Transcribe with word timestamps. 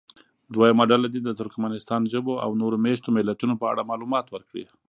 دویمه 0.53 0.83
ډله 0.91 1.07
دې 1.13 1.19
د 1.23 1.29
ترکمنستان 1.39 2.01
ژبو 2.13 2.33
او 2.43 2.49
نورو 2.61 2.77
مېشتو 2.83 3.09
ملیتونو 3.17 3.53
په 3.61 3.65
اړه 3.71 3.87
معلومات 3.89 4.25
ورکړي. 4.31 4.63